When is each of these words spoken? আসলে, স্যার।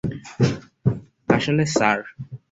আসলে, 1.29 1.63
স্যার। 1.75 1.99